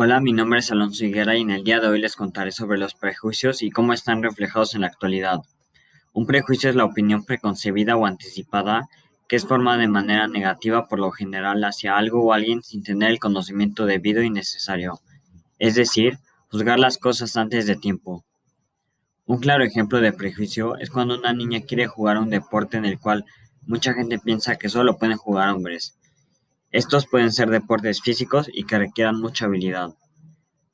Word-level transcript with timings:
Hola, 0.00 0.20
mi 0.20 0.32
nombre 0.32 0.60
es 0.60 0.70
Alonso 0.70 1.04
Higuera 1.04 1.36
y 1.36 1.40
en 1.40 1.50
el 1.50 1.64
día 1.64 1.80
de 1.80 1.88
hoy 1.88 2.00
les 2.00 2.14
contaré 2.14 2.52
sobre 2.52 2.78
los 2.78 2.94
prejuicios 2.94 3.62
y 3.64 3.70
cómo 3.72 3.92
están 3.92 4.22
reflejados 4.22 4.76
en 4.76 4.82
la 4.82 4.86
actualidad. 4.86 5.40
Un 6.12 6.24
prejuicio 6.24 6.70
es 6.70 6.76
la 6.76 6.84
opinión 6.84 7.24
preconcebida 7.24 7.96
o 7.96 8.06
anticipada 8.06 8.88
que 9.26 9.34
es 9.34 9.44
formada 9.44 9.78
de 9.78 9.88
manera 9.88 10.28
negativa 10.28 10.86
por 10.86 11.00
lo 11.00 11.10
general 11.10 11.64
hacia 11.64 11.96
algo 11.96 12.22
o 12.22 12.32
alguien 12.32 12.62
sin 12.62 12.84
tener 12.84 13.10
el 13.10 13.18
conocimiento 13.18 13.86
debido 13.86 14.22
y 14.22 14.30
necesario, 14.30 15.00
es 15.58 15.74
decir, 15.74 16.18
juzgar 16.48 16.78
las 16.78 16.96
cosas 16.98 17.36
antes 17.36 17.66
de 17.66 17.74
tiempo. 17.74 18.24
Un 19.26 19.40
claro 19.40 19.64
ejemplo 19.64 20.00
de 20.00 20.12
prejuicio 20.12 20.76
es 20.76 20.90
cuando 20.90 21.18
una 21.18 21.32
niña 21.32 21.62
quiere 21.62 21.88
jugar 21.88 22.18
un 22.18 22.30
deporte 22.30 22.76
en 22.76 22.84
el 22.84 23.00
cual 23.00 23.24
mucha 23.66 23.94
gente 23.94 24.20
piensa 24.20 24.54
que 24.54 24.68
solo 24.68 24.96
pueden 24.96 25.16
jugar 25.16 25.50
hombres. 25.50 25.98
Estos 26.70 27.06
pueden 27.06 27.32
ser 27.32 27.48
deportes 27.48 28.02
físicos 28.02 28.50
y 28.52 28.64
que 28.64 28.78
requieran 28.78 29.18
mucha 29.18 29.46
habilidad, 29.46 29.94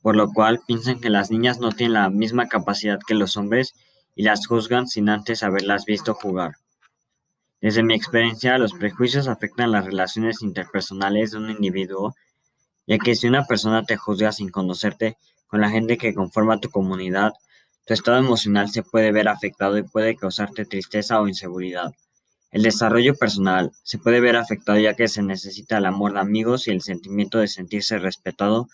por 0.00 0.16
lo 0.16 0.32
cual 0.32 0.60
piensan 0.66 1.00
que 1.00 1.10
las 1.10 1.30
niñas 1.30 1.60
no 1.60 1.70
tienen 1.70 1.94
la 1.94 2.08
misma 2.08 2.48
capacidad 2.48 2.98
que 3.06 3.14
los 3.14 3.36
hombres 3.36 3.74
y 4.14 4.22
las 4.22 4.46
juzgan 4.46 4.88
sin 4.88 5.10
antes 5.10 5.42
haberlas 5.42 5.84
visto 5.84 6.14
jugar. 6.14 6.54
Desde 7.60 7.82
mi 7.82 7.94
experiencia, 7.94 8.56
los 8.56 8.72
prejuicios 8.72 9.28
afectan 9.28 9.70
las 9.70 9.84
relaciones 9.84 10.42
interpersonales 10.42 11.32
de 11.32 11.38
un 11.38 11.50
individuo, 11.50 12.14
ya 12.86 12.98
que 12.98 13.14
si 13.14 13.28
una 13.28 13.44
persona 13.44 13.84
te 13.84 13.98
juzga 13.98 14.32
sin 14.32 14.48
conocerte 14.48 15.18
con 15.46 15.60
la 15.60 15.68
gente 15.68 15.98
que 15.98 16.14
conforma 16.14 16.58
tu 16.58 16.70
comunidad, 16.70 17.34
tu 17.86 17.92
estado 17.92 18.16
emocional 18.16 18.70
se 18.70 18.82
puede 18.82 19.12
ver 19.12 19.28
afectado 19.28 19.76
y 19.76 19.82
puede 19.82 20.16
causarte 20.16 20.64
tristeza 20.64 21.20
o 21.20 21.28
inseguridad. 21.28 21.92
El 22.52 22.62
desarrollo 22.62 23.14
personal 23.14 23.72
se 23.82 23.98
puede 23.98 24.20
ver 24.20 24.36
afectado 24.36 24.78
ya 24.78 24.94
que 24.94 25.08
se 25.08 25.22
necesita 25.22 25.78
el 25.78 25.86
amor 25.86 26.12
de 26.12 26.20
amigos 26.20 26.68
y 26.68 26.70
el 26.70 26.82
sentimiento 26.82 27.38
de 27.38 27.48
sentirse 27.48 27.98
respetado 27.98 28.68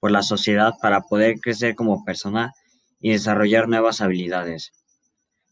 por 0.00 0.10
la 0.10 0.22
sociedad 0.22 0.74
para 0.82 1.02
poder 1.02 1.38
crecer 1.40 1.76
como 1.76 2.04
persona 2.04 2.52
y 3.00 3.12
desarrollar 3.12 3.68
nuevas 3.68 4.00
habilidades. 4.00 4.72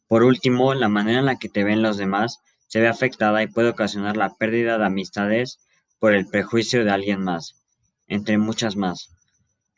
Por 0.08 0.24
último, 0.24 0.74
la 0.74 0.88
manera 0.88 1.20
en 1.20 1.26
la 1.26 1.36
que 1.36 1.48
te 1.48 1.62
ven 1.62 1.82
los 1.82 1.96
demás 1.96 2.40
se 2.66 2.80
ve 2.80 2.88
afectada 2.88 3.44
y 3.44 3.46
puede 3.46 3.68
ocasionar 3.68 4.16
la 4.16 4.34
pérdida 4.34 4.76
de 4.76 4.86
amistades 4.86 5.60
por 6.00 6.14
el 6.14 6.26
prejuicio 6.26 6.84
de 6.84 6.90
alguien 6.90 7.22
más, 7.22 7.54
entre 8.08 8.38
muchas 8.38 8.74
más. 8.74 9.10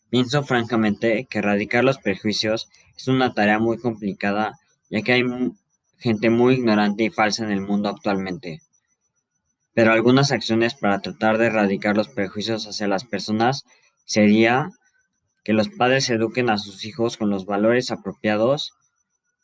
Pienso 0.08 0.42
francamente 0.42 1.26
que 1.28 1.38
erradicar 1.38 1.84
los 1.84 1.98
prejuicios 1.98 2.68
es 2.96 3.08
una 3.08 3.34
tarea 3.34 3.58
muy 3.58 3.78
complicada, 3.78 4.58
ya 4.88 5.02
que 5.02 5.12
hay 5.12 5.22
gente 6.00 6.30
muy 6.30 6.54
ignorante 6.54 7.04
y 7.04 7.10
falsa 7.10 7.44
en 7.44 7.50
el 7.50 7.60
mundo 7.60 7.88
actualmente. 7.88 8.60
Pero 9.74 9.92
algunas 9.92 10.32
acciones 10.32 10.74
para 10.74 11.00
tratar 11.00 11.38
de 11.38 11.46
erradicar 11.46 11.96
los 11.96 12.08
prejuicios 12.08 12.66
hacia 12.66 12.88
las 12.88 13.04
personas 13.04 13.64
sería 14.04 14.70
que 15.44 15.52
los 15.52 15.68
padres 15.68 16.10
eduquen 16.10 16.50
a 16.50 16.58
sus 16.58 16.84
hijos 16.84 17.16
con 17.16 17.30
los 17.30 17.46
valores 17.46 17.90
apropiados 17.90 18.72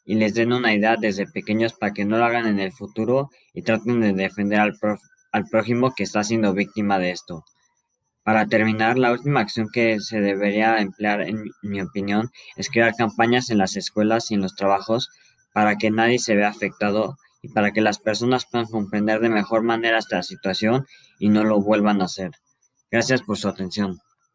y 0.04 0.14
les 0.16 0.34
den 0.34 0.52
una 0.52 0.74
idea 0.74 0.96
desde 0.96 1.26
pequeños 1.26 1.72
para 1.72 1.92
que 1.92 2.04
no 2.04 2.18
lo 2.18 2.24
hagan 2.24 2.46
en 2.46 2.60
el 2.60 2.72
futuro 2.72 3.30
y 3.54 3.62
traten 3.62 4.00
de 4.00 4.12
defender 4.12 4.60
al, 4.60 4.78
al 5.32 5.44
prójimo 5.46 5.94
que 5.94 6.04
está 6.04 6.22
siendo 6.24 6.52
víctima 6.54 6.98
de 6.98 7.10
esto. 7.10 7.44
Para 8.22 8.46
terminar, 8.46 8.98
la 8.98 9.12
última 9.12 9.40
acción 9.40 9.68
que 9.72 10.00
se 10.00 10.20
debería 10.20 10.80
emplear, 10.80 11.20
en 11.20 11.44
mi 11.62 11.80
opinión, 11.80 12.30
es 12.56 12.68
crear 12.70 12.94
campañas 12.96 13.50
en 13.50 13.58
las 13.58 13.76
escuelas 13.76 14.30
y 14.30 14.34
en 14.34 14.42
los 14.42 14.56
trabajos 14.56 15.10
para 15.56 15.76
que 15.76 15.90
nadie 15.90 16.18
se 16.18 16.36
vea 16.36 16.50
afectado 16.50 17.16
y 17.40 17.48
para 17.48 17.72
que 17.72 17.80
las 17.80 17.98
personas 17.98 18.44
puedan 18.44 18.66
comprender 18.66 19.20
de 19.20 19.30
mejor 19.30 19.62
manera 19.62 19.96
esta 19.96 20.22
situación 20.22 20.84
y 21.18 21.30
no 21.30 21.44
lo 21.44 21.62
vuelvan 21.62 22.02
a 22.02 22.04
hacer. 22.04 22.32
Gracias 22.90 23.22
por 23.22 23.38
su 23.38 23.48
atención. 23.48 23.96